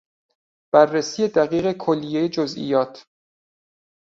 [0.73, 3.05] بررسی دقیق کلیهی جزئیات